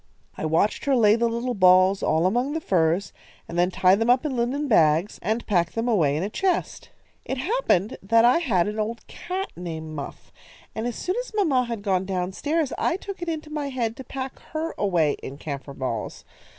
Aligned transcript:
I 0.35 0.45
watched 0.45 0.85
her 0.85 0.95
lay 0.95 1.15
the 1.15 1.29
little 1.29 1.53
balls 1.53 2.01
all 2.01 2.25
among 2.25 2.53
the 2.53 2.59
furs, 2.59 3.13
and 3.47 3.55
then 3.55 3.69
tie 3.69 3.93
them 3.93 4.09
up 4.09 4.25
in 4.25 4.35
linen 4.35 4.67
bags, 4.67 5.19
and 5.21 5.45
pack 5.45 5.73
them 5.73 5.87
away 5.87 6.17
in 6.17 6.23
a 6.23 6.27
chest. 6.31 6.89
"It 7.23 7.37
happened 7.37 7.97
that 8.01 8.25
I 8.25 8.39
had 8.39 8.67
an 8.67 8.79
old 8.79 9.05
cat 9.05 9.51
named 9.55 9.93
Muff, 9.95 10.33
and 10.73 10.87
as 10.87 10.95
soon 10.95 11.17
as 11.17 11.35
mamma 11.35 11.65
had 11.65 11.83
gone 11.83 12.05
down 12.05 12.31
stairs, 12.31 12.73
I 12.79 12.97
took 12.97 13.21
it 13.21 13.29
into 13.29 13.51
my 13.51 13.69
head 13.69 13.95
to 13.97 14.03
pack 14.03 14.39
her 14.53 14.73
away 14.75 15.17
in 15.21 15.37
camphor 15.37 15.75
balls. 15.75 16.25